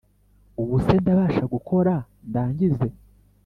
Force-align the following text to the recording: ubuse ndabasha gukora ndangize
ubuse 0.61 0.91
ndabasha 1.01 1.43
gukora 1.53 1.93
ndangize 2.29 2.87